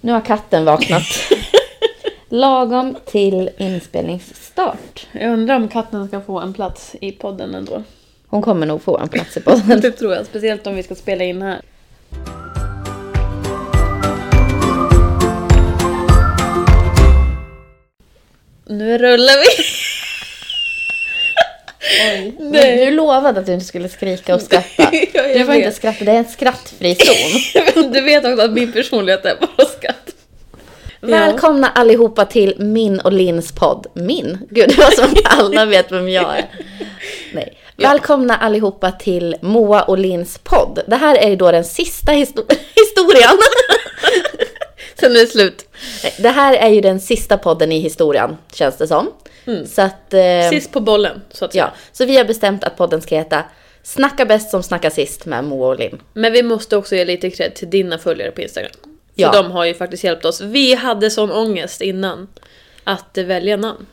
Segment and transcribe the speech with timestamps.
[0.00, 1.02] Nu har katten vaknat.
[2.28, 5.06] Lagom till inspelningsstart.
[5.12, 7.82] Jag undrar om katten ska få en plats i podden ändå.
[8.26, 9.80] Hon kommer nog få en plats i podden.
[9.82, 11.60] Det tror jag, speciellt om vi ska spela in här.
[18.68, 19.75] Nu rullar vi!
[22.38, 24.66] Men Du lovade att du inte skulle skrika och skratta.
[24.78, 25.56] Ja, jag Du får vet.
[25.56, 27.62] inte skratta, det är en skrattfri zon.
[27.92, 30.12] Du vet också att min personlighet är bara skratt.
[31.00, 33.86] Välkomna allihopa till min och Lins podd.
[33.94, 34.38] Min?
[34.50, 36.44] Gud, det var som att alla vet vem jag är.
[37.32, 37.58] Nej.
[37.76, 40.80] Välkomna allihopa till Moa och Lins podd.
[40.86, 42.44] Det här är ju då den sista histo-
[42.74, 43.38] historien.
[45.00, 45.65] Sen är det slut.
[46.18, 49.08] Det här är ju den sista podden i historien, känns det som.
[49.66, 50.14] Så att...
[50.14, 51.70] Eh, Sist på bollen, så att säga.
[51.74, 53.44] ja, så vi har bestämt att podden ska heta
[53.82, 55.98] Snacka bäst som snackar sist med Moa och Linn.
[56.12, 58.70] Men vi måste också ge lite cred till dina följare på Instagram.
[58.82, 59.32] För Ja.
[59.32, 60.40] de har ju faktiskt hjälpt oss.
[60.40, 62.28] Vi hade sån ångest innan
[62.84, 63.86] att välja namn.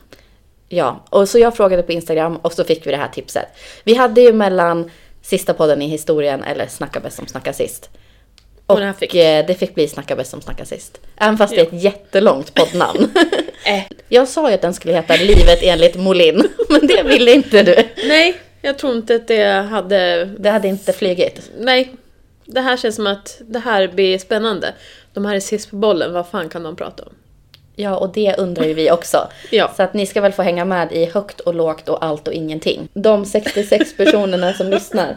[0.68, 3.46] Ja, och så jag frågade på Instagram och så fick vi det här tipset.
[3.84, 4.90] Vi hade ju mellan
[5.22, 7.90] sista podden i historien eller Snacka bäst som snackar sist.
[8.66, 9.14] Och Och fick.
[9.14, 11.00] eh, det fick bli Snacka bäst som snackar sist.
[11.16, 13.10] Även fast det är ett jättelångt poddnamn.
[13.64, 13.82] Äh.
[14.08, 17.74] Jag sa ju att den skulle heta Livet enligt Molin, men det ville inte du.
[18.08, 20.24] Nej, jag tror inte att det hade...
[20.24, 21.50] Det hade inte flygit.
[21.58, 21.92] Nej.
[22.46, 24.74] Det här känns som att det här blir spännande.
[25.12, 27.12] De här är sist på bollen, vad fan kan de prata om?
[27.76, 29.28] Ja, och det undrar ju vi också.
[29.50, 29.72] Ja.
[29.76, 32.34] Så att ni ska väl få hänga med i högt och lågt och allt och
[32.34, 32.88] ingenting.
[32.94, 35.16] De 66 personerna som lyssnar,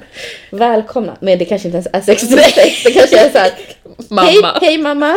[0.51, 1.17] välkomna.
[1.19, 3.51] Men det kanske inte ens är 66, det kanske är så här.
[4.09, 4.27] Mamma.
[4.31, 5.15] Hej, hej mamma!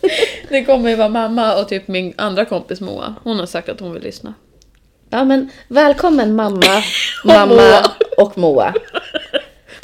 [0.48, 3.14] Det kommer ju vara mamma och typ min andra kompis Moa.
[3.24, 4.34] Hon har sagt att hon vill lyssna.
[5.10, 6.82] Ja men välkommen mamma,
[7.24, 7.90] mamma Moa.
[8.16, 8.74] och Moa.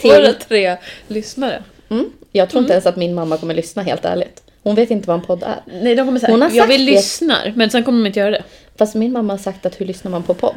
[0.03, 0.77] Våra Till, tre
[1.09, 1.63] lyssnare.
[1.89, 4.43] mm, jag tror inte ens att min mamma kommer lyssna helt ärligt.
[4.67, 5.61] Hon vet inte vad en podd är.
[5.83, 8.07] Nej, de kommer säga Hon har jag sagt vill det." lyssna, men sen kommer de
[8.07, 8.43] inte göra det.
[8.79, 10.55] Fast min mamma har sagt att hur lyssnar man på podd?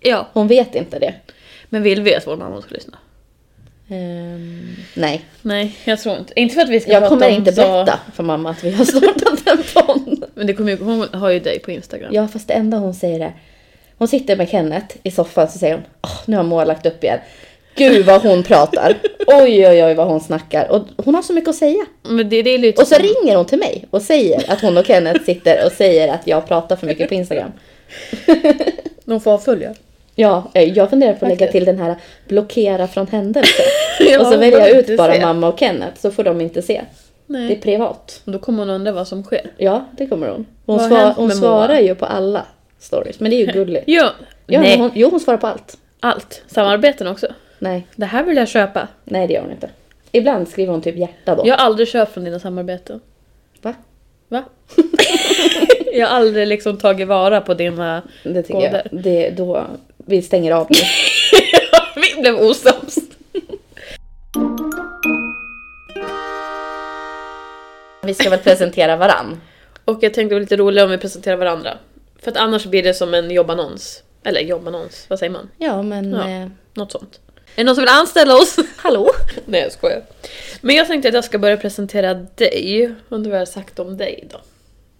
[0.00, 0.28] Ja.
[0.32, 1.14] Hon vet inte det.
[1.68, 2.98] Men vill vi att vår mamma ska lyssna?
[3.88, 6.40] Ehm, nej, Nej, jag tror inte.
[6.40, 8.64] Inte för att vi ska jag prata kommer om inte så- berätta för mamma att
[8.64, 10.24] vi har startat en podd.
[10.34, 12.10] Men det kommer ju, hon har ju dig på Instagram.
[12.14, 13.32] Ja, fast det enda hon säger är...
[13.98, 17.04] Hon sitter med Kenneth i soffan så säger hon Åh, nu har Moa lagt upp
[17.04, 17.18] igen.
[17.74, 18.94] Gud vad hon pratar.
[19.26, 20.70] Oj, oj, oj vad hon snackar.
[20.70, 21.86] Och hon har så mycket att säga.
[22.02, 24.60] Men det, det är lite Och så som- ringer hon till mig och säger att
[24.60, 27.52] hon och Kenneth sitter och säger att jag pratar för mycket på Instagram.
[29.04, 29.74] De får avfölja.
[30.14, 31.96] Ja, eh, jag funderar på att lägga till den här
[32.28, 33.62] blockera från händelse.
[34.00, 35.20] Ja, och så väljer jag ut bara se.
[35.20, 36.80] mamma och Kenneth så får de inte se.
[37.26, 37.60] Det är Nej.
[37.60, 38.20] privat.
[38.24, 39.50] Då kommer hon undra vad som sker.
[39.56, 40.46] Ja, det kommer hon.
[40.66, 42.46] Hon, svar, hon svarar ju på alla
[42.80, 43.20] stories.
[43.20, 43.84] Men det är ju gulligt.
[43.88, 44.10] Ja.
[44.46, 45.76] Ja, Nej, hon, jo, hon svarar på allt.
[46.00, 46.42] allt.
[46.46, 47.26] Samarbeten också.
[47.62, 48.88] Nej, Det här vill jag köpa.
[49.04, 49.70] nej det gör hon inte.
[50.12, 51.42] Ibland skriver hon typ hjärta då.
[51.46, 53.00] Jag har aldrig köpt från dina samarbeten.
[53.62, 53.74] Va?
[54.28, 54.44] Va?
[55.92, 58.02] jag har aldrig liksom tagit vara på dina...
[58.24, 58.88] Det tycker Koder.
[58.92, 59.02] jag.
[59.02, 60.76] Det, då, vi stänger av nu.
[62.16, 62.98] Vi blev osams.
[68.02, 69.40] Vi ska väl presentera varann.
[69.84, 71.78] Och jag tänkte det var lite roligare om vi presenterar varandra.
[72.22, 74.02] För att annars blir det som en jobbannons.
[74.24, 75.48] Eller jobbannons, vad säger man?
[75.58, 76.28] Ja, men Ja.
[76.28, 77.20] eh, Något sånt.
[77.54, 78.56] Är det någon som vill anställa oss?
[78.76, 79.10] hallå?
[79.44, 80.02] Nej jag skojar.
[80.60, 82.94] Men jag tänkte att jag ska börja presentera dig.
[83.08, 84.40] Undrar vad jag har sagt om dig då?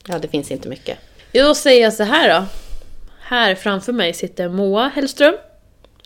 [0.06, 0.98] Ja, det finns inte mycket.
[1.32, 2.46] Jo, då säger jag så här då.
[3.20, 5.34] Här framför mig sitter Moa Hellström.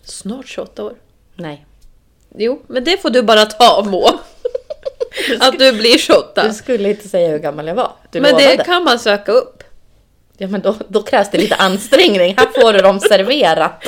[0.04, 0.94] Snart 28 år.
[1.34, 1.66] Nej.
[2.38, 4.18] Jo, men det får du bara ta Moa.
[5.40, 6.42] Att du blir 28.
[6.48, 7.92] Du skulle inte säga hur gammal jag var.
[8.10, 8.56] Du Men lovade.
[8.56, 9.55] det kan man söka upp.
[10.38, 12.34] Ja, men då, då krävs det lite ansträngning.
[12.38, 13.84] Här får du dem serverat.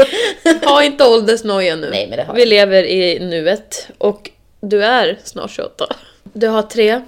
[0.64, 1.90] Ha inte åldersnoja nu.
[1.90, 3.88] Nej, men det har Vi lever i nuet.
[3.98, 5.86] Och du är snart 28.
[6.22, 7.02] Du har tre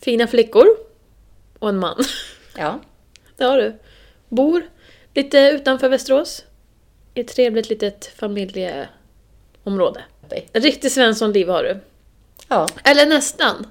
[0.00, 0.66] fina flickor.
[1.58, 2.04] Och en man.
[2.56, 2.80] Ja.
[3.36, 3.78] Det har du.
[4.28, 4.62] Bor
[5.14, 6.44] lite utanför Västerås.
[7.14, 10.04] I ett trevligt litet familjeområde.
[10.52, 11.80] Riktigt Svensson-liv har du.
[12.48, 12.68] Ja.
[12.84, 13.66] Eller nästan.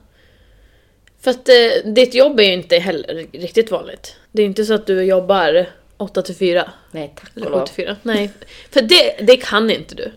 [1.23, 4.15] För att eh, ditt jobb är ju inte heller riktigt vanligt.
[4.31, 5.65] Det är inte så att du jobbar
[5.97, 6.71] 8 till 4.
[6.91, 7.65] Nej, tack och Eller 7 lov.
[7.65, 7.95] till 4.
[8.01, 8.29] Nej.
[8.71, 10.11] För det, det kan inte du.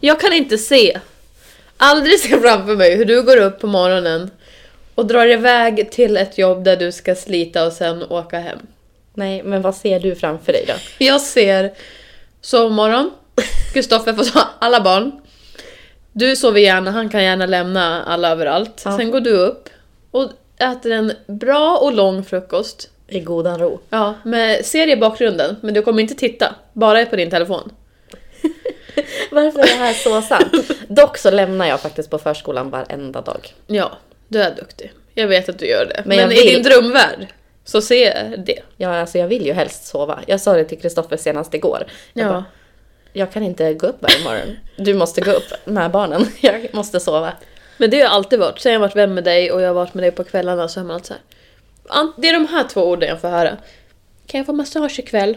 [0.00, 1.00] Jag kan inte se,
[1.76, 4.30] aldrig se framför mig hur du går upp på morgonen
[4.94, 8.58] och drar iväg till ett jobb där du ska slita och sen åka hem.
[9.14, 10.74] Nej, men vad ser du framför dig då?
[11.04, 11.72] Jag ser
[12.40, 13.10] sovmorgon,
[13.72, 15.12] Kristoffer får ta alla barn.
[16.12, 18.82] Du sover gärna, han kan gärna lämna alla överallt.
[18.84, 18.96] Ja.
[18.96, 19.68] Sen går du upp
[20.10, 22.90] och äter en bra och lång frukost.
[23.08, 23.80] I godan ro.
[23.90, 26.54] Ja, med serie i bakgrunden, men du kommer inte titta.
[26.72, 27.72] Bara på din telefon.
[29.30, 30.70] Varför är det här så sant?
[30.88, 33.54] Dock så lämnar jag faktiskt på förskolan varenda dag.
[33.66, 33.92] Ja,
[34.28, 34.92] du är duktig.
[35.14, 36.02] Jag vet att du gör det.
[36.06, 37.26] Men Men, i vill- din drömvärld
[37.64, 38.60] så ser jag det.
[38.76, 40.18] Ja, alltså jag vill ju helst sova.
[40.26, 41.86] Jag sa det till Kristoffer senast igår.
[42.12, 42.32] Jag, Ja.
[42.32, 42.44] bara,
[43.12, 44.56] jag kan inte gå upp varje morgon.
[44.76, 46.26] Du måste gå upp med barnen.
[46.40, 47.32] Jag måste sova.
[47.76, 48.58] Men det har jag alltid varit.
[48.60, 50.68] Sen jag har varit vän med dig och jag har varit med dig på kvällarna
[50.68, 52.02] så har man alltid så här.
[52.02, 53.56] "Ant- Det är de här två orden jag får höra.
[54.26, 55.36] Kan jag få massage ikväll?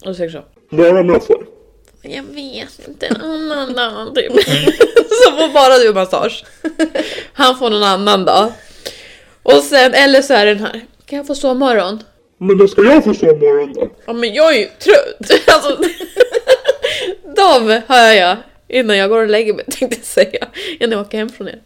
[0.00, 0.76] Och så säger jag så.
[0.76, 1.46] Bara om jag får.
[2.02, 4.32] Jag vet inte, en annan dag typ.
[5.24, 6.44] så får bara du massage.
[7.32, 8.52] Han får någon annan dag.
[9.42, 10.80] Och sen, eller så är det den här.
[11.06, 12.02] Kan jag få sovmorgon?
[12.38, 13.88] Men det ska jag få sovmorgon då?
[14.06, 15.30] Ja men jag är ju trött.
[15.54, 15.78] Alltså,
[17.36, 18.36] de hör jag
[18.72, 20.48] innan jag går och lägger mig tänkte jag säga.
[20.80, 21.60] Innan jag åker hem från er.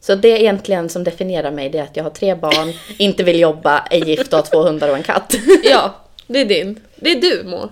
[0.00, 3.40] Så det egentligen som definierar mig det är att jag har tre barn, inte vill
[3.40, 5.34] jobba, är gift och har två hundar och en katt.
[5.62, 5.94] Ja,
[6.26, 6.80] det är din.
[6.96, 7.68] Det är du Mo.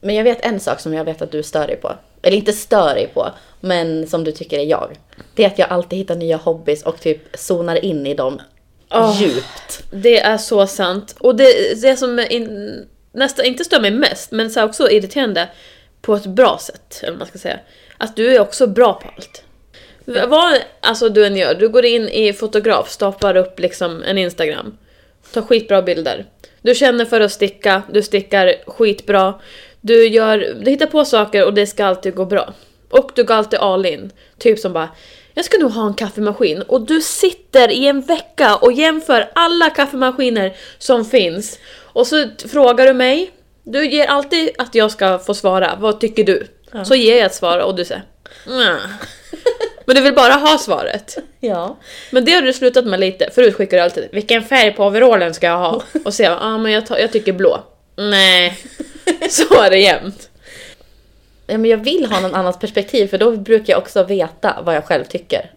[0.00, 1.92] Men jag vet en sak som jag vet att du stör dig på.
[2.22, 3.28] Eller inte stör dig på,
[3.60, 4.96] men som du tycker är jag.
[5.34, 8.40] Det är att jag alltid hittar nya hobbys och typ zonar in i dem
[8.90, 9.22] Åh.
[9.22, 9.84] djupt.
[9.90, 11.16] Det är så sant.
[11.20, 15.48] Och det, det som in, nästan inte stör mig mest, men så också irriterande
[16.02, 17.58] på ett bra sätt, eller man ska säga.
[18.02, 19.42] Att du är också bra på allt.
[20.04, 24.78] Vad alltså du än gör, du går in i fotograf, staplar upp liksom en Instagram.
[25.32, 26.24] Tar skitbra bilder.
[26.62, 29.34] Du känner för att sticka, du stickar skitbra.
[29.80, 32.54] Du, gör, du hittar på saker och det ska alltid gå bra.
[32.90, 34.10] Och du går alltid all in.
[34.38, 34.88] Typ som bara,
[35.34, 36.62] jag ska nog ha en kaffemaskin.
[36.62, 41.58] Och du sitter i en vecka och jämför alla kaffemaskiner som finns.
[41.78, 43.30] Och så frågar du mig.
[43.64, 45.76] Du ger alltid att jag ska få svara.
[45.80, 46.46] Vad tycker du?
[46.84, 48.02] Så ger jag ett svar och du säger
[48.46, 48.76] "Nja."
[49.84, 51.18] Men du vill bara ha svaret.
[51.40, 51.76] Ja.
[52.10, 53.30] Men det har du slutat med lite.
[53.32, 55.82] Förut skickade du alltid vilken färg på overallen ska jag ha?
[56.04, 57.62] Och jag, ah, men jag, tar, jag tycker blå.
[57.96, 58.58] Nej,
[59.30, 60.28] så är det jämt.
[61.46, 64.76] Ja, men jag vill ha någon annans perspektiv för då brukar jag också veta vad
[64.76, 65.50] jag själv tycker.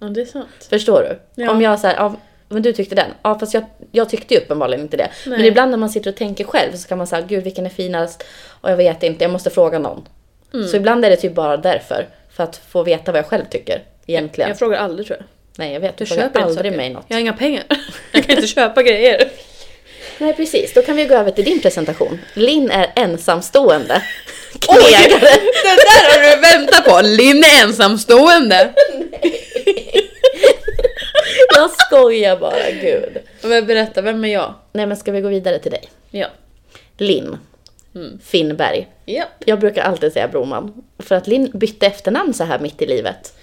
[0.00, 0.66] Ja, det är sant.
[0.70, 1.42] Förstår du?
[1.42, 1.50] Ja.
[1.50, 2.16] Om jag säger, ja,
[2.48, 3.10] men du tyckte den.
[3.22, 5.08] Ja, fast jag, jag tyckte ju uppenbarligen inte det.
[5.26, 5.48] Men Nej.
[5.48, 8.24] ibland när man sitter och tänker själv så kan man säga, gud vilken är finast?
[8.60, 10.08] Och jag vet inte, jag måste fråga någon.
[10.54, 10.68] Mm.
[10.68, 12.08] Så ibland är det typ bara därför.
[12.36, 13.82] För att få veta vad jag själv tycker.
[14.06, 14.48] Egentligen.
[14.48, 15.26] Jag frågar aldrig tror jag.
[15.56, 15.96] Nej, jag vet.
[15.96, 17.04] Du Jag frågar köper aldrig mig något.
[17.08, 17.64] Jag har inga pengar.
[18.12, 19.30] Jag kan inte köpa grejer.
[20.18, 20.74] Nej, precis.
[20.74, 22.18] Då kan vi gå över till din presentation.
[22.34, 24.02] Linn är ensamstående.
[24.58, 25.20] Knegare.
[25.62, 27.00] Det där har du väntat på!
[27.02, 28.72] Linn är ensamstående.
[31.56, 33.18] Jag skojar bara, gud.
[33.42, 34.54] Men berätta, vem är jag?
[34.72, 35.88] Nej, men ska vi gå vidare till dig?
[36.10, 36.26] Ja.
[36.98, 37.38] Linn
[37.94, 38.18] Mm.
[38.24, 38.88] Finnberg.
[39.04, 39.24] Ja.
[39.46, 40.82] Jag brukar alltid säga Broman.
[40.98, 43.36] För att Linn bytte efternamn så här mitt i livet.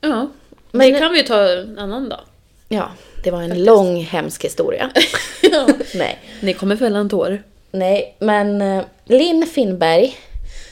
[0.00, 0.30] Ja.
[0.70, 2.20] Men- det kan vi ju ta en annan dag.
[2.68, 2.90] Ja,
[3.24, 4.90] det var en lång hemsk historia.
[5.42, 5.66] ja.
[5.94, 7.42] Nej, Ni kommer fälla en tår.
[7.70, 10.16] nej, men eh, Linn Finnberg,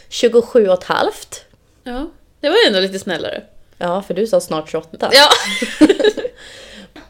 [0.08, 1.44] 27 och ett halvt.
[1.84, 2.06] Ja.
[2.40, 3.42] Det var ju ändå lite snällare.
[3.78, 5.10] Ja, för du sa snart 28.
[5.12, 5.28] Ja.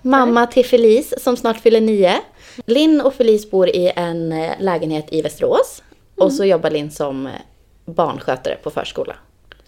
[0.03, 2.21] Mamma till Felice som snart fyller 9.
[2.67, 5.83] Linn och Felice bor i en eh, lägenhet i Västerås.
[6.17, 7.33] Och så jobbar Linn som eh,
[7.85, 9.17] barnskötare på förskola.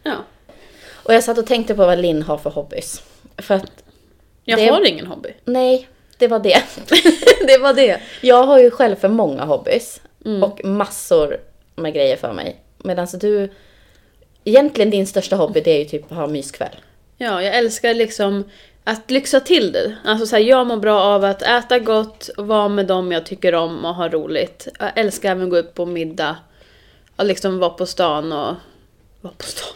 [0.02, 0.14] ja.
[0.92, 3.02] Och jag satt och tänkte på vad Linn har för hobbys.
[3.38, 3.72] För att,
[4.44, 5.28] Jag Det- har ingen hobby.
[5.44, 5.88] nej,
[6.18, 6.62] det var det.
[7.46, 8.00] det var det.
[8.22, 10.00] Jag har ju själv för många hobbys.
[10.24, 10.42] Mm.
[10.42, 11.36] Och massor
[11.74, 12.60] med grejer för mig.
[12.78, 13.52] Medan du,
[14.44, 16.76] egentligen din största hobby det är ju typ att ha myskväll.
[17.16, 18.44] Ja, jag älskar liksom
[18.88, 19.96] att lyxa till det.
[20.04, 23.54] Alltså så här, jag mår bra av att äta gott, vara med dem jag tycker
[23.54, 24.68] om och ha roligt.
[24.80, 26.36] Jag älskar även att gå ut på middag.
[27.16, 28.54] Och liksom vara på stan och...
[29.20, 29.68] Vara på stan?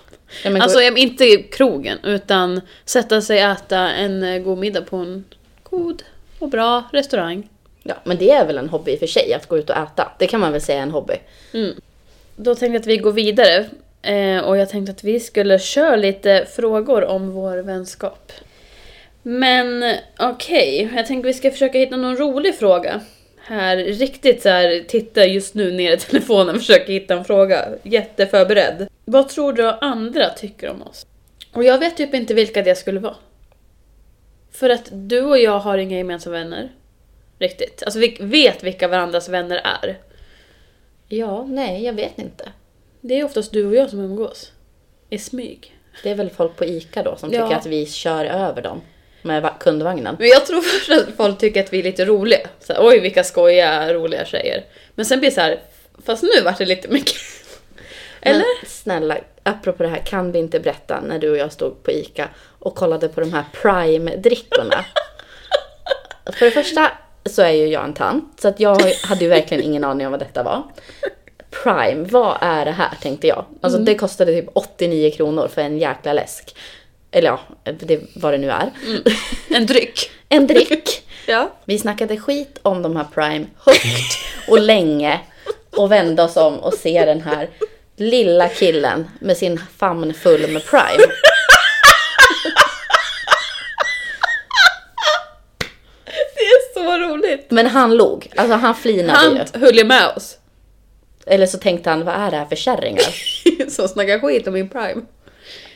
[0.44, 4.82] Ja, men alltså jag- inte krogen, utan sätta sig och äta en eh, god middag
[4.82, 5.24] på en
[5.62, 6.02] god
[6.38, 7.48] och bra restaurang.
[7.82, 9.76] Ja, men det är väl en hobby i och för sig, att gå ut och
[9.76, 10.12] äta.
[10.18, 11.14] Det kan man väl säga är en hobby.
[12.36, 13.66] Då tänkte jag att vi går vidare.
[14.02, 18.32] Eh, och jag tänkte att vi skulle köra lite frågor om vår vänskap.
[19.22, 23.00] Men okej, jag tänkte att vi ska försöka hitta någon rolig fråga.
[23.42, 27.68] Här, riktigt så här, titta just nu ner i telefonen och försöka hitta en fråga.
[27.82, 28.88] Jätteförberedd.
[29.04, 31.06] Vad tror du andra tycker om oss?
[31.52, 33.16] Och jag vet typ inte vilka det skulle vara.
[34.52, 36.72] För att du och jag har inga gemensamma vänner.
[37.38, 37.82] Riktigt.
[37.82, 39.98] Alltså vi vet vilka varandras vänner är.
[41.08, 42.52] Ja, nej, jag vet inte.
[43.00, 44.52] Det är oftast du och jag som umgås.
[45.10, 45.76] I smyg.
[46.02, 47.42] Det är väl folk på ICA då som Ja.
[47.46, 48.80] tycker att vi kör över dem
[49.22, 50.16] med va- kundvagnen.
[50.18, 52.38] Men jag tror först att folk tycker att vi är lite roliga.
[52.60, 54.64] Så här, Oj, vilka skojiga, roliga tjejer.
[54.94, 55.60] Men sen blir det så här,
[56.06, 57.14] fast nu vart det lite mycket.
[58.20, 58.38] Eller?
[58.38, 61.90] Men snälla, apropå det här, kan vi inte berätta när du och jag stod på
[61.90, 64.84] ICA och kollade på de här Prime-drickorna?
[66.38, 66.92] För det första
[67.24, 70.10] så är ju jag en tant, så att jag hade ju verkligen ingen aning om
[70.10, 70.62] vad detta var.
[71.62, 73.44] Prime, vad är det här tänkte jag?
[73.60, 76.56] Alltså det kostade typ 89 kronor för en jäkla läsk.
[77.10, 77.40] Eller ja,
[77.72, 78.70] det, vad det nu är.
[79.48, 80.10] En dryck.
[80.32, 81.02] En dryck.
[81.26, 81.50] Ja.
[81.64, 85.20] Vi snackade skit om de här Prime högt och länge
[85.70, 87.48] och vände oss om och ser den här
[87.96, 91.04] lilla killen med sin famn full med Prime.
[96.34, 97.46] Det är så roligt.
[97.50, 99.38] Men han log, alltså han flinade ju.
[99.38, 100.36] Han höll ju med oss.
[101.26, 103.14] Eller så tänkte han, vad är det här för kärringar?
[103.70, 105.02] Som snackar skit om min prime.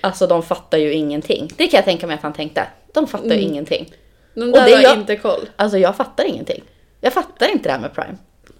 [0.05, 1.51] Alltså de fattar ju ingenting.
[1.57, 2.67] Det kan jag tänka mig att han tänkte.
[2.93, 3.93] De fattar ju ingenting.
[4.35, 5.49] De Och där det har jag- inte koll.
[5.57, 6.65] Alltså jag fattar ingenting.
[7.01, 8.17] Jag fattar inte det här med Prime.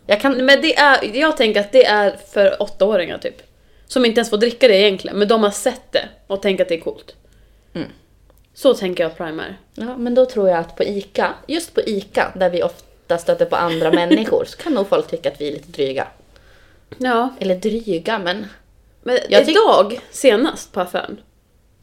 [0.07, 0.47] Jag kan...
[0.47, 3.43] Men det är, jag tänker att det är för åttaåringar typ.
[3.87, 6.69] Som inte ens får dricka det egentligen, men de har sett det och tänker att
[6.69, 7.15] det är coolt.
[7.75, 7.89] Mm.
[8.55, 9.57] Så tänker jag Prime är.
[9.75, 13.45] Ja, men då tror jag att på ICA, just på ICA, där vi ofta stöter
[13.47, 16.07] på andra människor, så kan nog folk tycka att vi är lite dryga.
[16.99, 17.29] Ja.
[17.41, 18.47] Eller dryga, men...
[19.07, 21.21] Men idag, senast på affären,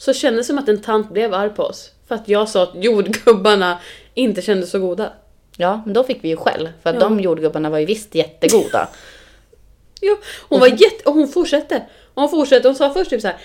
[0.01, 1.91] så kändes det som att en tant blev arg på oss.
[2.07, 3.79] För att jag sa att jordgubbarna
[4.13, 5.13] inte kändes så goda.
[5.57, 6.69] Ja, men då fick vi ju skäll.
[6.83, 7.01] För att Ja.
[7.01, 8.87] de jordgubbarna var ju visst jättegoda.
[10.01, 10.17] Jo,
[10.49, 11.03] hon var jätte...
[11.05, 11.81] Och hon fortsatte.
[12.13, 12.67] Och hon fortsatte.
[12.67, 13.37] Hon sa först typ så här.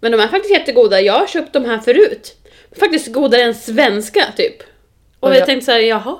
[0.00, 1.00] Men de är faktiskt jättegoda.
[1.00, 2.36] Jag har köpt de här förut.
[2.80, 4.60] Faktiskt godare än svenska typ.
[4.60, 4.66] Och,
[5.20, 6.18] Och jag jag- tänkte så här, jaha.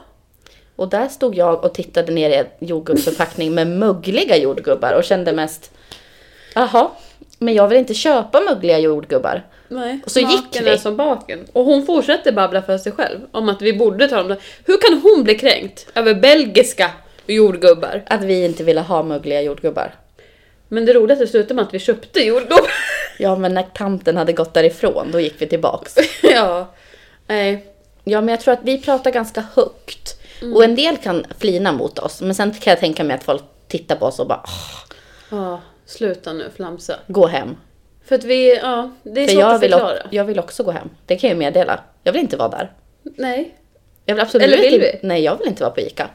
[0.77, 5.33] Och där stod jag och tittade ner i en jordgubbsförpackning med mögliga jordgubbar och kände
[5.33, 5.71] mest...
[6.55, 6.91] Jaha,
[7.43, 9.47] men jag vill inte köpa mögliga jordgubbar.
[9.69, 10.69] Nej, Och så gick vi.
[10.69, 11.47] är som baken.
[11.53, 14.39] Och hon fortsatte babbla för sig själv om att vi borde ta dem där.
[14.65, 16.91] Hur kan hon bli kränkt över belgiska
[17.27, 18.03] jordgubbar?
[18.07, 19.95] Att vi inte ville ha mögliga jordgubbar.
[20.69, 22.61] Men det roliga är att det slutade med att vi köpte jordgubbar.
[23.19, 25.95] Ja, men när tanten hade gått därifrån, då gick vi tillbaks.
[26.23, 26.75] ja.
[27.27, 27.67] Nej.
[28.05, 30.17] Ja, men jag tror att vi pratar ganska högt.
[30.55, 33.43] Och en del kan flina mot oss, men sen kan jag tänka mig att folk
[33.69, 34.97] tittar på oss och bara "Åh,
[35.31, 36.97] Ja, sluta nu flamsa.
[37.07, 37.57] gå hem.
[38.05, 39.99] För att vi, ja, det är För svårt jag att vill, förklara.
[40.11, 40.89] jag vill också gå hem.
[41.07, 41.81] Det kan jag ju meddela.
[42.03, 42.73] Jag vill inte vara där.
[43.03, 43.55] Nej.
[44.05, 45.09] Jag vill absolut Eller vill inte, vi?
[45.09, 46.11] Nej, jag vill inte vara på ICA.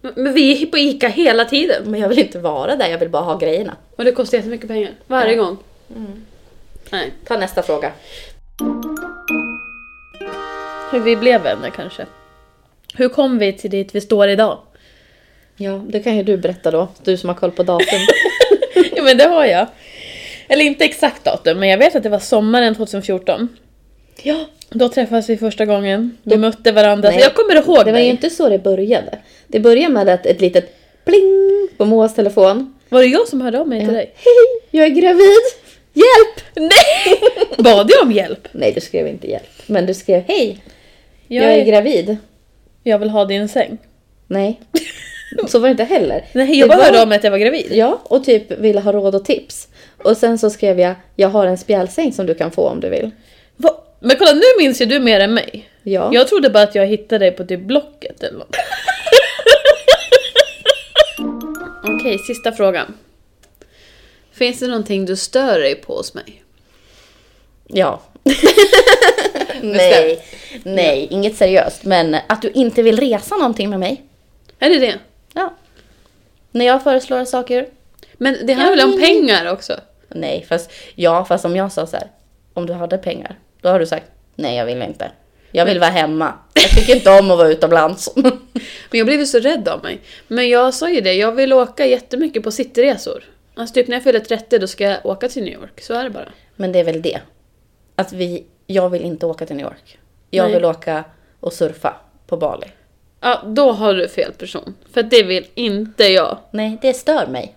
[0.00, 1.82] Men- vi är på ICA hela tiden.
[1.90, 3.76] Men jag vill inte vara där, jag vill bara ha grejerna.
[3.96, 4.90] Och det kostar jättemycket pengar.
[5.06, 5.56] Varje gång.
[5.96, 6.24] Mm.
[6.90, 7.12] Nej.
[7.26, 7.92] Ta nästa fråga.
[10.92, 12.06] Hur vi blev vänner kanske.
[12.94, 14.58] Hur kom vi till dit vi står idag?
[15.56, 16.88] Ja, det kan ju du berätta då.
[17.02, 17.98] Du som har koll på datum.
[19.04, 19.66] ja men det har jag.
[20.48, 23.48] Eller inte exakt datum, men jag vet att det var sommaren 2014.
[24.22, 26.18] ja, Då träffades vi första gången.
[26.22, 27.08] Vi mötte varandra.
[27.10, 27.18] Nej.
[27.18, 28.04] Så jag kommer ihåg det var dig.
[28.04, 29.18] ju inte så det började.
[29.46, 32.74] Det började med att ett litet pling på Moas telefon.
[32.88, 34.12] Var det jag som hörde av mig till dig?
[34.16, 35.44] Hej, jag är gravid!
[35.92, 36.56] Hjälp!
[36.56, 37.20] Nej!
[37.58, 38.48] Bad jag om hjälp?
[38.52, 39.62] Nej, du skrev inte hjälp.
[39.66, 40.58] Men du skrev hej,
[41.28, 42.16] Jag, jag är gravid.
[42.82, 43.78] jag vill ha din säng.
[44.26, 44.60] Nej,
[45.48, 46.24] så var det inte heller.
[46.32, 47.66] Nej, jag bara var- hörde mig att jag var gravid.
[47.70, 49.68] Ja, och typ ville ha råd och tips.
[50.02, 52.88] Och sen så skrev jag, jag har en spjälsäng som du kan få om du
[52.88, 53.10] vill.
[53.56, 53.70] Va?
[54.00, 55.68] Men kolla, nu minns ju du mer än mig.
[55.82, 56.10] Ja.
[56.12, 58.56] Jag trodde bara att jag hittade dig på typ Blocket eller något.
[62.00, 62.94] Okej, sista frågan.
[64.32, 66.42] Finns det någonting du stör dig på hos mig?
[67.66, 68.00] Ja.
[69.62, 70.24] nej,
[70.62, 71.84] nej, inget seriöst.
[71.84, 74.02] Men att du inte vill resa någonting med mig.
[74.58, 74.94] Är det det?
[75.34, 75.54] Ja.
[76.50, 77.68] När jag föreslår saker.
[78.12, 79.80] Men det handlar väl om pengar också?
[80.08, 82.10] Nej, fast ja, fast om jag sa så här.
[82.54, 85.10] Om du hade pengar, då har du sagt nej, jag vill inte.
[85.50, 86.34] Jag vill vara hemma.
[86.54, 88.12] Jag tycker inte om att vara utomlands.
[88.90, 90.00] Men jag blev ju så rädd av mig.
[90.28, 93.24] Men jag sa ju det, jag vill åka jättemycket på cityresor.
[93.54, 95.80] Alltså typ när jag fyller 30 då ska jag åka till New York.
[95.80, 96.28] Så är det bara.
[96.56, 97.20] Men det är väl det.
[97.96, 99.98] Att vi, jag vill inte åka till New York.
[100.30, 100.54] Jag Nej.
[100.54, 101.04] vill åka
[101.40, 102.66] och surfa på Bali.
[103.24, 104.74] Ja, då har du fel person.
[104.92, 106.38] För det vill inte jag.
[106.50, 107.54] Nej, det stör mig.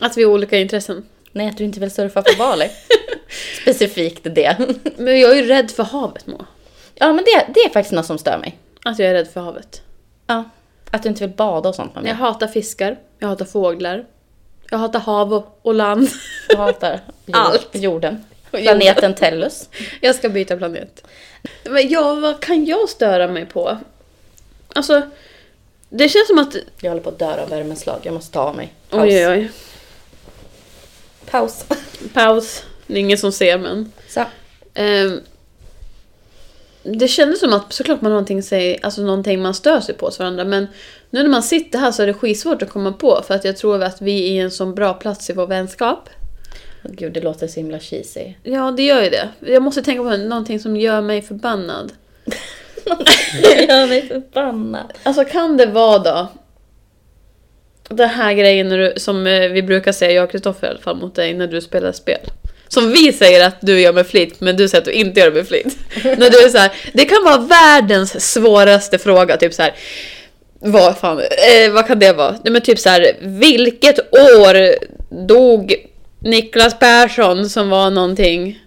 [0.00, 1.06] Att vi har olika intressen.
[1.32, 2.70] Nej, att du inte vill surfa på Bali.
[3.62, 4.56] Specifikt det.
[4.96, 6.46] Men jag är ju rädd för havet Moa.
[6.94, 8.58] Ja, men det, det är faktiskt något som stör mig.
[8.84, 9.82] Att jag är rädd för havet.
[10.26, 10.44] Ja.
[10.90, 12.10] Att du inte vill bada och sånt med mig.
[12.12, 14.04] Jag hatar fiskar, jag hatar fåglar.
[14.70, 16.08] Jag hatar hav och, och land.
[16.48, 17.68] Jag hatar jord, Allt.
[17.72, 18.24] jorden.
[18.50, 19.68] Planeten Tellus.
[20.00, 21.06] Jag ska byta planet.
[21.64, 23.78] Men ja, vad kan jag störa mig på?
[24.74, 25.02] Alltså,
[25.88, 26.56] det känns som att...
[26.80, 28.00] Jag håller på att dö av värmeslag.
[28.02, 28.74] Jag måste ta av mig.
[28.90, 29.50] Oj, oj, oj.
[31.30, 31.64] Paus.
[32.14, 32.62] Paus.
[32.86, 33.92] Det är ingen som ser men...
[34.08, 34.24] Så.
[34.74, 35.20] Ehm,
[36.82, 40.06] det kändes som att såklart man har någonting, sig, alltså någonting man stör sig på
[40.06, 40.66] hos varandra men
[41.10, 43.56] nu när man sitter här så är det skitsvårt att komma på för att jag
[43.56, 46.08] tror att vi är i en sån bra plats i vår vänskap.
[46.82, 48.32] Gud, det låter så himla cheesy.
[48.42, 49.28] Ja, det gör ju det.
[49.40, 51.92] Jag måste tänka på någonting som gör mig förbannad.
[53.42, 54.92] Det gör mig förbannad.
[55.02, 56.28] Alltså kan det vara då
[57.90, 60.80] den här grejen när du, som eh, vi brukar säga, jag och Kristoffer i alla
[60.80, 62.20] fall, mot dig när du spelar spel.
[62.68, 65.30] Som vi säger att du gör med flit, men du säger att du inte gör
[65.30, 65.78] det med flit.
[66.04, 69.74] När du är så här, det kan vara världens svåraste fråga, typ så här.
[70.60, 72.30] Vad fan, eh, vad kan det vara?
[72.30, 74.74] Nej, men typ så här, vilket år
[75.26, 75.74] dog
[76.18, 78.58] Niklas Persson som var någonting,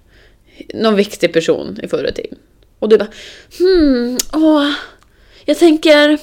[0.74, 2.38] någon viktig person i förra tiden?
[2.84, 3.08] Och du bara,
[3.58, 4.72] hmm, åh,
[5.46, 6.18] jag tänker,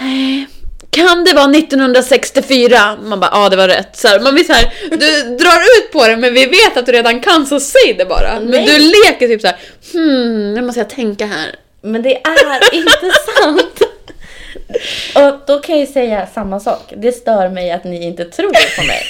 [0.00, 0.46] nej,
[0.90, 2.96] kan det vara 1964?
[3.02, 3.96] Man bara, ja det var rätt.
[3.96, 6.86] Så här, man blir så här, du drar ut på det men vi vet att
[6.86, 8.40] du redan kan så säg det bara.
[8.40, 8.66] Men Nej.
[8.66, 9.56] du leker typ så här,
[9.92, 11.54] hmm, nu måste jag tänka här.
[11.82, 13.80] Men det är inte sant.
[15.14, 16.92] Och då kan jag ju säga samma sak.
[16.96, 19.02] Det stör mig att ni inte tror på mig.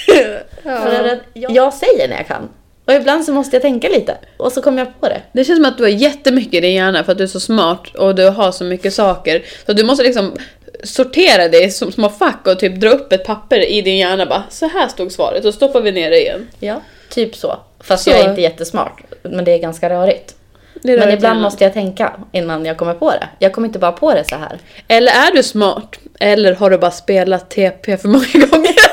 [0.63, 2.49] För att jag säger när jag kan.
[2.87, 4.17] Och ibland så måste jag tänka lite.
[4.37, 5.23] Och så kommer jag på det.
[5.33, 7.41] Det känns som att du har jättemycket i din hjärna för att du är så
[7.41, 9.43] smart och du har så mycket saker.
[9.67, 10.37] Så du måste liksom
[10.83, 14.27] sortera det i som små fack och typ dra upp ett papper i din hjärna
[14.27, 16.49] bara så här stod svaret och stoppar vi ner det igen.
[16.61, 17.59] Ja, typ så.
[17.81, 18.11] Fast Så.
[18.11, 19.03] jag är inte jättesmart.
[19.23, 20.35] Men det är ganska rörigt.
[20.85, 23.29] Är Men ibland måste jag tänka innan jag kommer på det.
[23.39, 24.59] Jag kommer inte bara på det så här.
[24.89, 25.99] Eller är du smart?
[26.21, 28.86] Eller har du bara spelat TP för många gånger?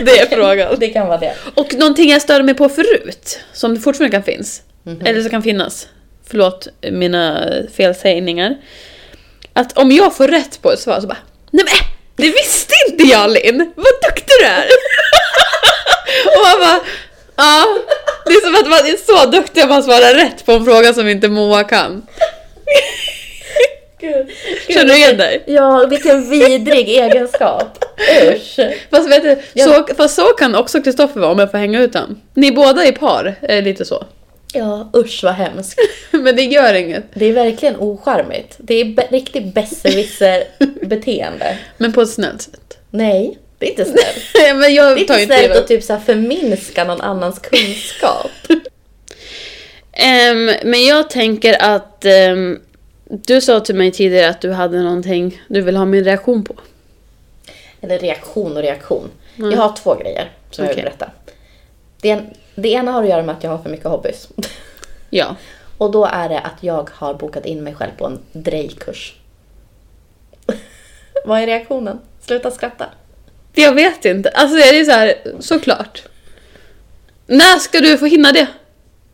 [0.00, 0.76] Det är frågan.
[0.78, 1.34] Det kan vara det.
[1.54, 5.06] Och någonting jag störde mig på förut, som fortfarande kan finnas, Mhm.
[5.06, 5.88] eller så kan finnas,
[6.30, 8.56] förlåt mina felsägningar.
[9.52, 11.18] Att om jag får rätt på ett svar så bara,
[11.50, 11.74] nej men
[12.16, 13.72] det visste inte jag Linn!
[13.76, 14.64] Vad duktig du är!
[16.36, 16.80] och man bara,
[17.36, 17.66] ja,
[18.26, 20.92] det är som att man är så duktig om man svarar rätt på en fråga
[20.94, 22.06] som inte Moa kan.
[24.00, 24.26] Gud.
[24.68, 25.42] Känner du igen dig?
[25.46, 27.84] Ja, vilken vidrig egenskap.
[28.34, 28.58] Usch.
[28.90, 29.64] Fast vet du, Ja.
[29.64, 32.20] så, fast så kan också Kristoffer vara om jag får hänga ut honom.
[32.34, 34.04] Ni båda är par, är lite så.
[34.52, 35.78] Ja, usch vad hemskt.
[36.10, 37.04] Men det gör inget.
[37.14, 38.54] Det är verkligen ocharmigt.
[38.58, 41.56] Det är be- riktigt besserwisser-beteende.
[41.76, 42.78] Men på ett snällt sätt.
[42.90, 44.24] Nej, det är inte snällt.
[44.34, 48.30] men Det är inte snällt att typ så här förminska någon annans kunskap.
[49.92, 52.58] Ehm, men jag tänker att ehm,
[53.10, 56.54] du sa till mig tidigare att du hade någonting du vill ha min reaktion på.
[57.80, 59.10] Eller reaktion och reaktion.
[59.36, 61.10] Jag har två grejer som jag vill berätta.
[62.00, 62.22] Det,
[62.54, 64.28] det ena har att göra med att jag har för mycket hobbys.
[65.10, 65.36] Ja.
[65.78, 69.16] Och då är det att jag har bokat in mig själv på en drejkurs.
[71.24, 72.00] Vad är reaktionen?
[72.20, 72.86] Sluta skratta.
[73.54, 74.28] Jag vet inte.
[74.28, 76.02] Alltså det är så här, såklart.
[77.26, 78.46] När ska du få hinna det?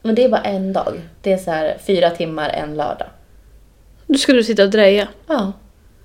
[0.02, 1.00] Men det är bara en dag.
[1.22, 3.08] Det är så här fyra timmar en lördag.
[4.06, 5.08] Då ska du sitta och dreja.
[5.26, 5.52] Ja,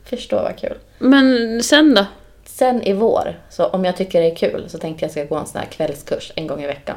[0.06, 0.78] förstå vad kul.
[1.00, 2.06] Men sen då?
[2.60, 5.36] Sen i vår, så om jag tycker det är kul så tänkte jag ska gå
[5.36, 6.96] en sån här kvällskurs en gång i veckan.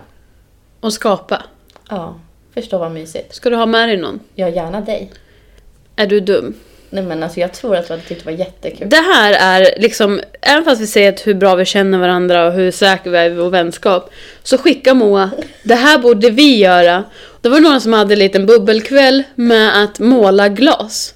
[0.80, 1.42] Och skapa?
[1.88, 2.14] Ja,
[2.54, 3.34] förstå vad mysigt.
[3.34, 4.20] Ska du ha med dig någon?
[4.34, 5.10] Jag gärna dig.
[5.96, 6.54] Är du dum?
[6.90, 8.88] Nej men alltså jag tror att du hade tyckt det var jättekul.
[8.88, 12.70] Det här är liksom, även fast vi säger hur bra vi känner varandra och hur
[12.70, 14.10] säkra vi är i vår vänskap,
[14.42, 15.30] så skickar Moa,
[15.62, 17.04] det här borde vi göra.
[17.40, 21.14] Det var någon som hade en liten bubbelkväll med att måla glas.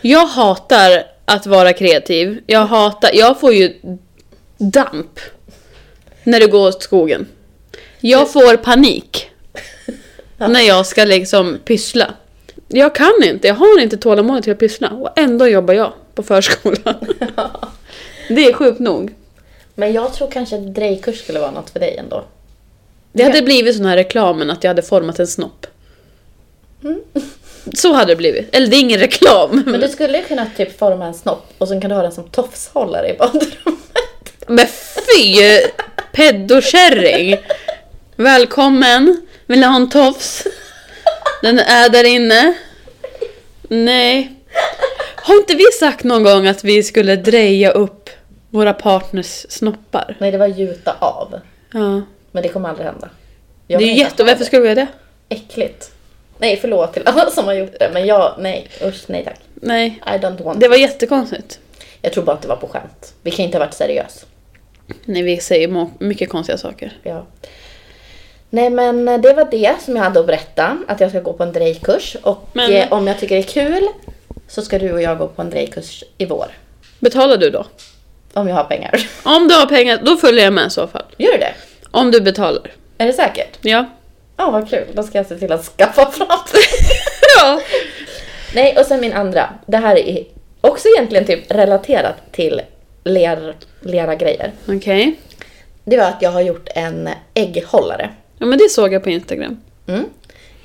[0.00, 2.42] Jag hatar att vara kreativ.
[2.46, 3.74] Jag hatar, jag får ju
[4.58, 5.20] damp
[6.24, 7.26] när det går åt skogen.
[8.00, 9.30] Jag får panik
[10.36, 12.14] när jag ska liksom pyssla.
[12.68, 16.22] Jag kan inte, jag har inte tålamod till att pyssla och ändå jobbar jag på
[16.22, 16.94] förskolan.
[18.28, 19.14] Det är sjukt nog.
[19.74, 22.24] Men jag tror kanske att drejkurs skulle vara något för dig ändå.
[23.12, 25.66] Det hade blivit sån här reklamen att jag hade format en snopp.
[27.74, 28.56] Så hade det blivit.
[28.56, 29.62] Eller det är ingen reklam.
[29.66, 32.12] Men du skulle ju kunna typ forma en snopp och sen kan du ha den
[32.12, 33.80] som tofshållare i badrummet.
[34.46, 35.36] Men fy!
[36.12, 37.36] Peddokärring!
[38.16, 39.26] Välkommen!
[39.46, 40.46] Vill du ha en tofs?
[41.42, 42.54] Den är där inne.
[43.68, 44.32] Nej.
[45.16, 48.10] Har inte vi sagt någon gång att vi skulle dreja upp
[48.50, 50.16] våra partners snoppar?
[50.18, 51.40] Nej, det var gjuta av.
[51.72, 52.02] Ja.
[52.32, 53.08] Men det kommer aldrig hända.
[53.66, 54.24] Det är ju jätte...
[54.24, 54.86] Varför skulle vi göra det?
[55.28, 55.90] Äckligt.
[56.38, 57.90] Nej, förlåt till alla som har gjort det.
[57.92, 59.40] Men jag, nej, usch, nej tack.
[59.54, 60.00] Nej.
[60.06, 61.58] I don't want Det var jättekonstigt.
[62.02, 63.14] Jag tror bara att det var på skämt.
[63.22, 64.26] Vi kan inte ha varit seriös.
[65.04, 66.92] Nej, vi säger må- mycket konstiga saker.
[67.02, 67.26] Ja.
[68.50, 70.78] Nej men det var det som jag hade att berätta.
[70.88, 72.16] Att jag ska gå på en drejkurs.
[72.22, 73.88] Och Men- eh, om jag tycker det är kul
[74.48, 76.46] så ska du och jag gå på en drejkurs i vår.
[76.98, 77.66] Betalar du då?
[78.32, 79.08] Om jag har pengar.
[79.22, 81.04] Om du har pengar, då följer jag med i så fall.
[81.16, 81.54] Gör du det?
[81.90, 82.72] Om du betalar.
[82.98, 83.58] Är det säkert?
[83.60, 83.84] Ja.
[84.36, 84.86] Ja, vad kul.
[84.92, 86.28] Då ska jag se till att skaffa fram
[87.38, 87.60] Ja.
[88.54, 89.54] Nej, och sen min andra.
[89.66, 90.24] Det här är
[90.60, 92.62] också egentligen typ relaterat till
[93.04, 94.52] ler, lera grejer.
[94.68, 95.16] Okej.
[95.84, 98.10] Det var att jag har gjort en ägghållare.
[98.38, 99.60] Ja, men det såg jag på Instagram.
[99.86, 100.04] Mm.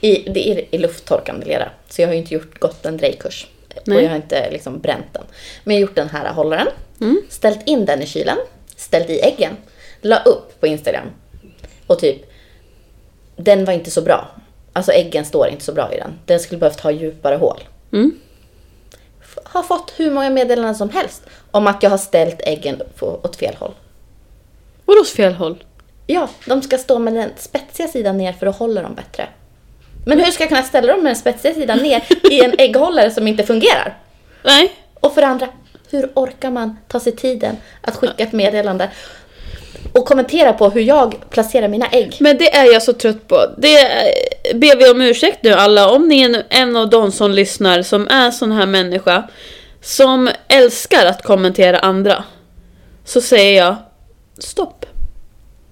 [0.01, 1.69] I, det är i lufttorkande lera.
[1.89, 3.47] Så jag har ju inte gjort, gått en drejkurs.
[3.85, 3.97] Nej.
[3.97, 5.23] Och jag har inte liksom bränt den.
[5.63, 6.67] Men jag har gjort den här hållaren.
[7.01, 7.21] Mm.
[7.29, 8.37] Ställt in den i kylen.
[8.75, 9.57] Ställt i äggen.
[10.01, 11.05] La upp på Instagram.
[11.87, 12.30] Och typ
[13.35, 14.27] den var inte så bra.
[14.73, 16.19] Alltså äggen står inte så bra i den.
[16.25, 17.63] Den skulle behövt ha djupare hål.
[17.93, 18.19] Mm.
[19.43, 23.35] Har fått hur många meddelanden som helst om att jag har ställt äggen på, åt
[23.35, 23.73] fel håll.
[24.85, 25.63] Vadå åt fel håll?
[26.07, 29.27] Ja, de ska stå med den spetsiga sidan ner för att hålla dem bättre.
[30.05, 33.11] Men hur ska jag kunna ställa dem med den spetsiga sidan ner i en ägghållare
[33.11, 33.97] som inte fungerar?
[34.43, 34.71] Nej.
[34.93, 35.47] Och för det andra,
[35.89, 38.89] hur orkar man ta sig tiden att skicka ett meddelande
[39.93, 42.17] och kommentera på hur jag placerar mina ägg?
[42.19, 43.45] Men det är jag så trött på.
[43.57, 43.87] Det
[44.53, 48.07] ber vi om ursäkt nu alla, om ni är en av de som lyssnar som
[48.07, 49.27] är sån här människa
[49.81, 52.23] som älskar att kommentera andra.
[53.05, 53.75] Så säger jag
[54.39, 54.85] stopp.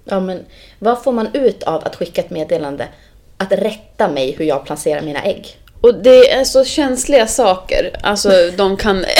[0.04, 0.44] Ja, men
[0.78, 2.88] vad får man ut av att skicka ett meddelande?
[3.36, 5.56] Att rätta mig hur jag placerar mina ägg?
[5.80, 7.90] Och det är så känsliga saker.
[8.02, 9.04] Alltså de kan...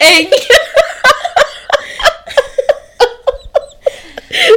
[0.00, 0.32] Ägg!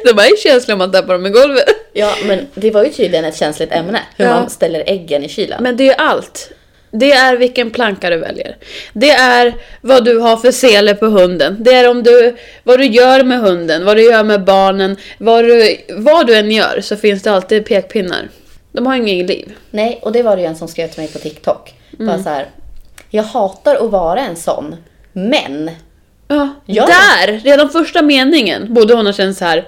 [0.15, 1.65] De är ju känsliga om man tappar dem i golvet.
[1.93, 3.99] Ja, men det var ju tydligen ett känsligt ämne.
[4.17, 4.31] Hur Ja.
[4.39, 5.63] man ställer äggen i kylen.
[5.63, 6.51] Men det är allt.
[6.93, 8.57] Det är vilken planka du väljer.
[8.93, 11.55] Det är vad du har för sele på hunden.
[11.59, 14.97] Det är om du, vad du gör med hunden, vad du gör med barnen.
[15.17, 18.29] Vad du, vad du än gör så finns det alltid pekpinnar.
[18.71, 19.51] De har inget liv.
[19.71, 21.73] Nej, och det var det ju en som skrev till mig på TikTok.
[21.91, 22.45] Bara så här,
[23.09, 24.75] jag hatar att vara en sån,
[25.13, 25.71] men...
[26.27, 27.39] Ja, Gör där!
[27.43, 29.67] Redan första meningen borde hon ha känt så här.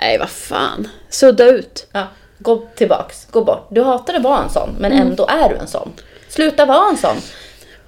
[0.00, 0.88] Nej, vad fan.
[1.08, 1.86] Sudda ut.
[1.92, 2.06] Ja,
[2.38, 3.66] gå tillbaks, gå bort.
[3.70, 5.92] Du hatar att vara en sån, men ändå är du en sån.
[6.28, 7.16] Sluta vara en sån.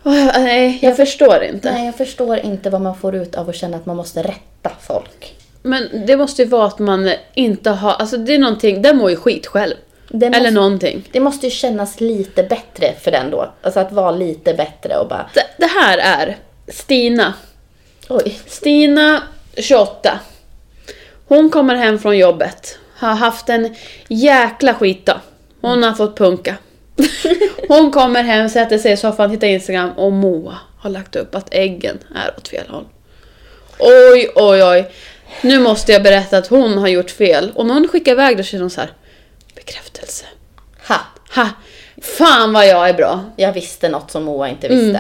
[0.05, 1.73] Åh, nej, jag förstår inte.
[1.73, 4.71] Nej, jag förstår inte vad man får ut av att känna att man måste rätta
[4.81, 5.35] folk.
[5.63, 9.11] Men det måste ju vara att man inte har, alltså det är någonting, den mår
[9.11, 9.75] ju skit själv.
[10.09, 11.09] Det Eller måste, någonting.
[11.13, 13.53] det måste ju kännas lite bättre för den då.
[13.63, 16.37] Alltså att vara lite bättre och bara, Det, det här är
[16.69, 17.35] Stina.
[18.09, 18.39] oj.
[18.47, 19.23] Stina,
[19.57, 20.19] 28.
[21.29, 22.79] Hon kommer hem från jobbet.
[22.97, 23.75] Har haft en
[24.09, 25.21] jäkla skitdag.
[25.61, 26.57] Hon har fått punka.
[27.69, 31.55] Hon kommer hem, sätter sig i soffan, tittar Instagram och Moa har lagt upp att
[31.55, 32.85] äggen är åt fel håll.
[33.79, 34.91] Oj, oj, oj.
[35.43, 37.53] Nu måste jag berätta att hon har gjort fel.
[37.55, 38.93] Och när hon skickar iväg det så är hon så här.
[39.55, 40.25] Bekräftelse.
[40.89, 40.97] Ha!
[41.35, 41.49] Ha!
[42.03, 43.25] Fan vad jag är bra.
[43.37, 44.85] Jag visste något som Moa inte visste.
[44.85, 44.95] Mm.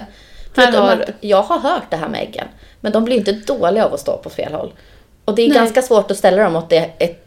[0.56, 2.46] Här Förutom har att jag har hört det här med äggen.
[2.80, 4.72] Men de blir inte dåliga av att stå på fel håll.
[5.24, 5.58] Och det är Nej.
[5.58, 7.24] ganska svårt att ställa dem åt det, ett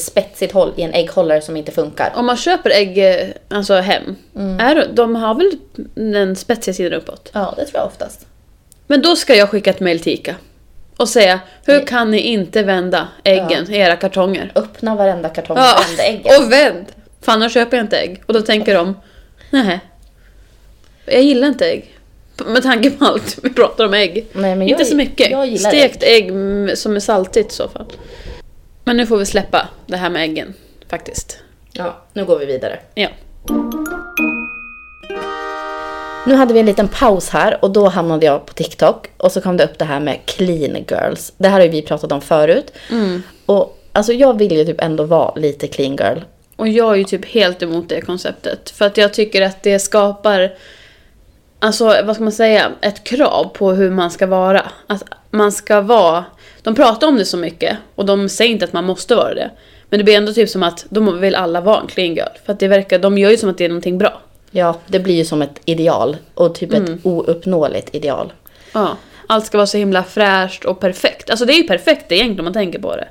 [0.00, 2.12] spetsigt håll i en ägghållare som inte funkar.
[2.16, 4.16] Om man köper ägg eh, alltså hem,
[4.60, 5.50] är, de har väl
[5.94, 7.30] den spetsiga sidan uppåt?
[7.32, 8.26] Ja, det tror jag oftast.
[8.86, 10.34] Men då ska jag skicka ett mail till Ica
[10.96, 14.52] och säga hur kan ni inte vända äggen i era kartonger?
[14.54, 16.26] Öppna varenda kartong, Ja, varenda ägg.
[16.40, 16.86] och vänd!
[17.20, 18.22] För annars köper jag inte ägg.
[18.26, 18.96] Och då tänker de,
[19.50, 19.80] nej,
[21.06, 21.94] jag gillar inte ägg.
[22.46, 24.26] Med tanke på allt vi pratar om ägg.
[24.32, 25.30] Nej, men inte jag- så mycket.
[25.30, 26.28] jag gillar Stekt ägg.
[26.28, 27.86] mm, som är saltigt i så fall.
[28.84, 30.54] Men nu får vi släppa det här med äggen,
[30.88, 31.38] faktiskt.
[31.72, 32.78] Ja, nu går vi vidare.
[32.94, 33.08] Ja.
[36.26, 39.40] Nu hade vi en liten paus här och då hamnade jag på TikTok och så
[39.40, 41.32] kom det upp det här med clean girls.
[41.36, 42.72] Det här har ju vi pratat om förut.
[43.46, 46.18] Och alltså jag vill ju typ ändå vara lite clean girl.
[46.56, 48.70] Och jag är ju typ helt emot det konceptet.
[48.70, 50.52] För att jag tycker att det skapar,
[51.60, 54.70] alltså vad ska man säga, ett krav på hur man ska vara.
[54.86, 56.24] Att man ska vara,
[56.62, 59.50] de pratar om det så mycket och de säger inte att man måste vara det.
[59.88, 62.38] Men det blir ändå typ som att de vill alla vara en clean girl.
[62.44, 64.20] För att det verkar, de gör ju som att det är någonting bra.
[64.50, 68.32] Ja, det blir ju som ett ideal och typ ett ouppnåeligt ideal.
[68.74, 68.96] Ja,
[69.26, 71.30] allt ska vara så himla fräscht och perfekt.
[71.30, 73.08] Alltså det är ju perfekt egentligen om man tänker på det.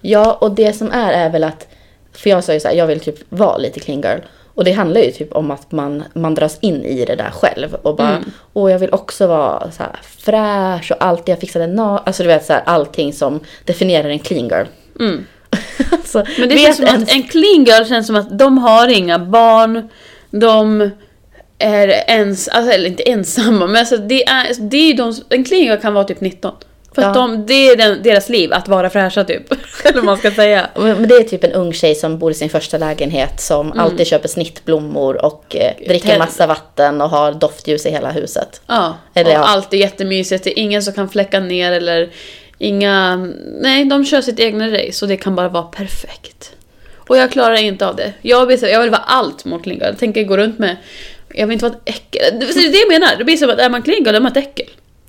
[0.00, 1.68] Ja, och det som är är väl att,
[2.12, 4.18] för jag sa ju så här, jag vill typ vara lite clean girl.
[4.54, 7.74] Och det handlar ju typ om att man, man dras in i det där själv
[7.74, 11.98] och bara, åh jag vill också vara så här fräsch och alltid jag fixade na
[11.98, 14.66] Alltså du vet så här, allting som definierar en clean girl.
[15.00, 15.26] Mm.
[15.92, 18.88] alltså, Men det känns som ens- att en clean girl känns som att de har
[18.88, 19.88] inga barn,
[20.30, 20.90] de
[21.58, 25.62] är ens, alltså, eller inte ensamma, men alltså det är, det är de, en clean
[25.62, 26.52] girl kan vara typ 19.
[26.94, 27.22] För att Ja.
[27.22, 29.52] de, det är den, deras liv, att vara fräscha typ.
[29.84, 30.68] eller vad man ska säga.
[30.74, 34.06] Men det är typ en ung tjej som bor i sin första lägenhet som alltid
[34.06, 38.60] köper snittblommor och eh, dricker massa vatten och har doftljus i hela huset.
[38.66, 39.44] Ja, Eller och ja.
[39.44, 42.10] allt är jättemysigt, det är ingen som kan fläcka ner eller
[42.58, 43.16] inga...
[43.60, 46.50] Nej, de kör sitt egna race och det kan bara vara perfekt.
[47.08, 48.12] Och jag klarar inte av det.
[48.22, 49.78] Jag vill, jag vill vara allt mot girl.
[49.80, 50.76] Jag tänker gå runt med...
[51.34, 52.40] Jag vill inte vara ett äckel.
[52.40, 53.16] Det är det jag menar.
[53.18, 54.66] Det blir som att är man clean girl, är man ett äckel.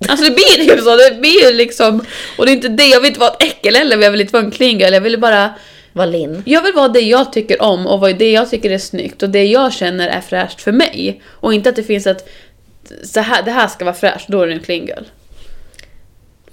[0.09, 0.95] Alltså det blir ju så.
[0.95, 2.05] Det blir ju liksom...
[2.37, 2.85] Och det är inte det.
[2.85, 4.93] Jag vill inte vara ett äckel heller, jag vill inte vara en clean girl.
[4.93, 5.53] Jag vill bara...
[5.93, 6.43] Var Linn.
[6.45, 9.29] Jag vill vara det jag tycker om och vad det jag tycker är snyggt och
[9.29, 11.21] det jag känner är fräscht för mig.
[11.27, 12.29] Och inte att det finns ett...
[13.03, 15.03] Så här, det här ska vara fräscht, då är det en clean girl.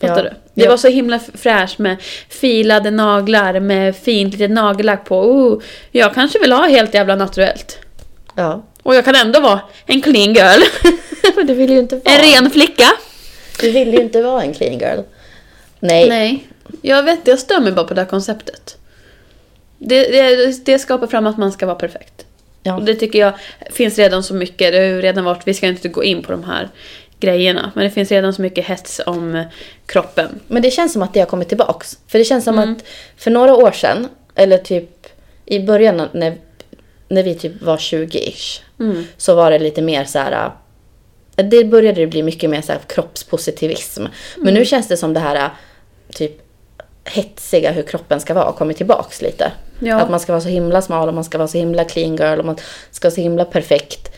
[0.00, 0.22] Fattar Ja.
[0.22, 0.28] du?
[0.54, 0.70] Det Ja.
[0.70, 1.96] var så himla fräscht med
[2.28, 5.18] filade naglar med fint litet nagellack på.
[5.20, 7.78] Oh, jag kanske vill ha helt jävla naturellt.
[8.36, 8.64] Ja.
[8.82, 10.62] Och jag kan ändå vara en clean girl.
[11.36, 12.88] Men du vill ju inte vara en ren flicka.
[13.60, 15.00] Du vill ju inte vara en clean girl.
[15.80, 16.08] Nej.
[16.08, 16.46] Nej,
[16.82, 18.76] jag vet jag stör mig bara på det här konceptet.
[19.78, 22.26] Det, det, det skapar fram att man ska vara perfekt.
[22.62, 22.76] Ja.
[22.76, 23.32] Och det tycker jag
[23.70, 24.72] finns redan så mycket.
[24.72, 26.68] Det har ju redan varit, vi ska inte gå in på de här
[27.20, 27.72] grejerna.
[27.74, 29.44] Men det finns redan så mycket hets om
[29.86, 30.40] kroppen.
[30.48, 31.98] Men det känns som att det har kommit tillbaks.
[32.08, 32.84] För det känns som att
[33.16, 35.06] för några år sedan, eller typ
[35.46, 36.36] i början när,
[37.08, 38.60] när vi typ var 20-ish,
[39.16, 40.50] så var det lite mer så här.
[41.36, 44.04] Det började det bli mycket mer så här kroppspositivism.
[44.36, 45.50] Men nu känns det som det här
[46.14, 46.32] typ
[47.04, 49.52] hetsiga hur kroppen ska vara har kommit tillbaks lite.
[49.78, 49.96] Ja.
[50.00, 52.38] Att man ska vara så himla smal och man ska vara så himla clean girl
[52.38, 52.56] och man
[52.90, 54.12] ska vara så himla perfekt.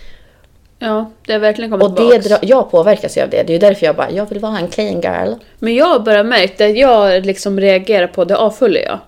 [0.78, 2.42] Ja, det har verkligen kommit Och tillbaks.
[2.42, 3.42] jag påverkas ju av det.
[3.42, 5.34] Det är ju därför jag bara, jag vill vara en clean girl.
[5.58, 8.98] Men jag har bara märkt att jag liksom reagerar på det avföljer jag.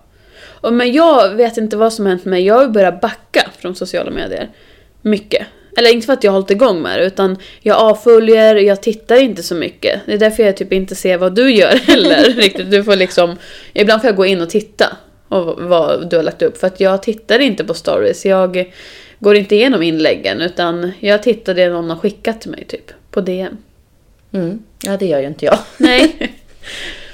[0.61, 2.43] Och men jag vet inte vad som hänt med mig.
[2.45, 4.49] Jag har börjat backa från sociala medier.
[5.03, 5.47] Mycket.
[5.77, 9.17] Eller inte för att jag har hållit igång med det, utan jag avföljer, jag tittar
[9.17, 10.01] inte så mycket.
[10.07, 12.23] Det är därför jag typ inte ser vad du gör heller.
[12.23, 12.71] riktigt.
[12.71, 13.37] Du får liksom,
[13.73, 14.97] ibland får jag gå in och titta
[15.29, 16.59] och vad du har lagt upp.
[16.59, 18.27] För att jag tittar inte på stories.
[18.27, 18.73] Jag
[19.19, 22.93] går inte igenom inläggen, utan jag tittar det någon har skickat till mig typ.
[23.11, 23.57] På DM.
[24.33, 24.63] Mm.
[24.83, 25.59] Ja, det gör ju inte jag.
[25.77, 26.33] Nej.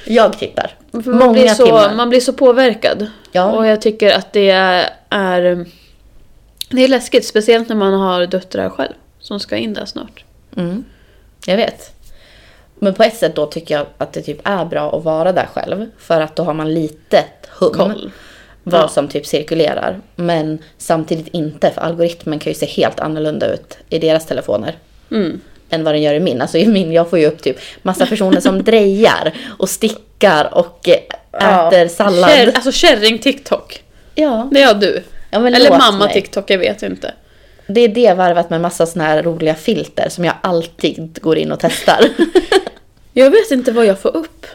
[0.04, 0.70] Jag tittar.
[0.90, 1.94] Man, Många blir så, timmar.
[1.94, 3.06] man blir så påverkad.
[3.32, 3.52] Ja.
[3.52, 5.66] Och jag tycker att det är...
[6.72, 8.92] Det är läskigt, speciellt när man har döttrar själv.
[9.20, 10.24] Som ska in där snart.
[10.56, 10.84] Mm.
[11.46, 11.92] Jag vet.
[12.78, 15.48] Men på ett sätt då tycker jag att det typ är bra att vara där
[15.54, 15.86] själv.
[15.98, 17.24] För att då har man lite
[17.58, 17.72] hum.
[17.72, 18.10] Koll.
[18.62, 18.88] Vad Ja.
[18.88, 20.00] som typ cirkulerar.
[20.16, 21.70] Men samtidigt inte.
[21.70, 24.76] För algoritmen kan ju se helt annorlunda ut i deras telefoner.
[25.10, 25.40] Mm.
[25.70, 26.40] Än vad den gör i min.
[26.42, 30.88] Alltså i min, jag får ju upp typ massa personer som drejar och stickar och
[30.88, 32.30] eh, äter sallad.
[32.30, 33.82] Kär, alltså kärring-TikTok.
[34.14, 34.48] Ja.
[34.52, 35.02] Det har du.
[35.32, 36.12] Ja, Eller mamma mig.
[36.14, 37.14] TikTok, jag vet inte.
[37.66, 41.52] Det är det varvat med massa såna här roliga filter som jag alltid går in
[41.52, 42.00] och testar.
[43.14, 44.46] Jag vet inte vad jag får upp.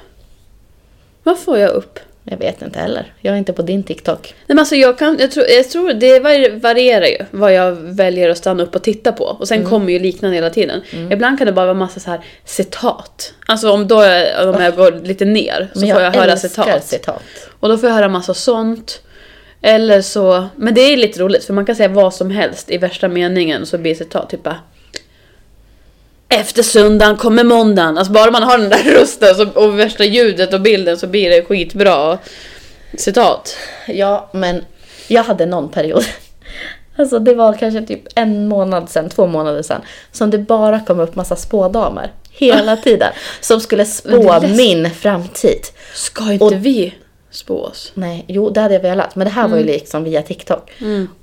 [1.23, 1.99] Vad får jag upp?
[2.29, 3.13] jag vet inte heller.
[3.21, 4.19] Jag är inte på din TikTok.
[4.23, 7.71] Nej, men alltså jag, kan, jag, tror, jag tror det var- varierar ju vad jag
[7.71, 9.23] väljer att stanna upp och titta på.
[9.23, 9.45] Och Mm.
[9.45, 10.81] sen kommer ju liknande hela tiden.
[11.11, 13.33] Ibland kan det bara vara massa så här citat.
[13.45, 16.85] Alltså om, då, jag- om jag går lite ner så Men får jag höra citat.
[16.87, 17.23] citat.
[17.59, 19.01] Och då får jag höra massa sånt.
[19.61, 22.77] Eller så, men det är lite roligt för man kan säga vad som helst i
[22.77, 24.59] värsta meningen så blir citat typ bara
[26.29, 27.97] Efter söndagen kommer måndagen.
[27.97, 31.29] Alltså bara man har den där rösten så, och värsta ljudet och bilden så blir
[31.29, 32.17] det skitbra
[32.97, 33.57] citat.
[33.87, 34.65] Ja, men
[35.07, 36.03] jag hade någon period.
[36.99, 39.81] Alltså det var kanske typ en månad sedan, två månader sedan.
[40.11, 42.11] Som det bara kom upp massa spådamer.
[42.31, 43.13] Hela tiden.
[43.41, 45.59] Som skulle spå min framtid.
[45.93, 46.93] Ska inte Och- vi
[47.37, 47.91] spå oss?
[47.93, 49.15] Nej, jo det hade jag velat.
[49.15, 50.71] Men det här var ju liksom via TikTok.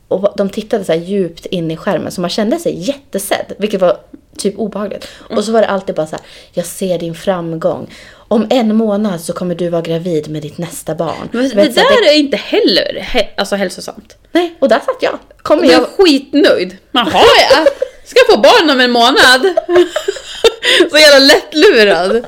[0.08, 3.52] Och va- de tittade så djupt in i skärmen så man kände sig jättesedd.
[3.58, 3.96] Vilket var
[4.38, 5.08] typ obehagligt.
[5.36, 7.94] Och så var det alltid bara så här, jag ser din framgång.
[8.28, 11.28] Om en månad så kommer du vara gravid med ditt nästa barn.
[11.32, 14.16] Men det där är inte heller he, alltså hälsosamt.
[14.32, 15.18] Nej, och där satt jag.
[15.42, 16.76] Kommer Och jag är skitnöjd.
[16.92, 17.66] Jaha ja,
[18.04, 19.54] ska få barn om en månad.
[20.90, 22.24] Så jävla lättlurad.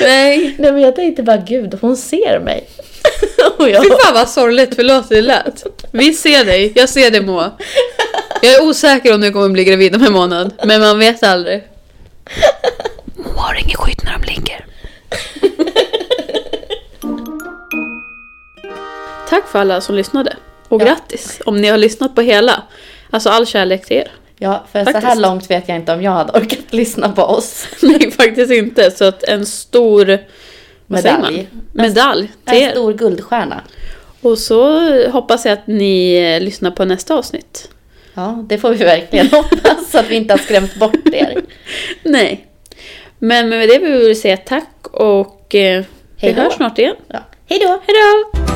[0.00, 0.54] Nej.
[0.58, 2.68] Nej men jag tänkte bara gud, hon ser mig.
[3.58, 3.82] och jag...
[3.84, 5.64] Fy fan vad sorgligt, förlåt det lät.
[5.92, 7.50] Vi ser dig, jag ser dig Moa.
[8.42, 11.62] Jag är osäker om du kommer bli gravid om en månad, men man vet aldrig.
[13.16, 14.64] Moa har ingen skit när de ligger.
[19.28, 20.36] Tack för alla som lyssnade.
[20.68, 20.84] Och Ja.
[20.86, 22.62] grattis om ni har lyssnat på hela.
[23.10, 24.12] Alltså all kärlek till er.
[24.38, 25.22] Ja, för så här Faktiskt.
[25.22, 27.66] långt vet jag inte om jag hade orkat lyssna på oss.
[27.82, 28.90] Nej, faktiskt inte.
[28.90, 30.18] Så att en stor
[30.86, 31.48] Medalj.
[31.72, 32.70] Medalj En er.
[32.70, 33.60] stor guldstjärna.
[34.22, 37.68] Och så hoppas jag att ni eh, lyssnar på nästa avsnitt.
[38.14, 41.42] Ja, det får vi verkligen hoppas så att vi inte har skrämt bort er.
[42.02, 42.46] Nej.
[43.18, 46.42] Men med det vill vi säga tack och eh, vi Hej då.
[46.42, 46.96] hörs snart igen.
[47.08, 47.18] Ja.
[47.46, 47.66] Hej då!
[47.68, 48.53] Hejdå!